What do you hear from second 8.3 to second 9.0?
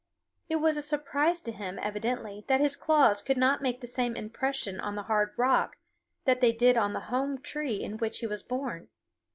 born.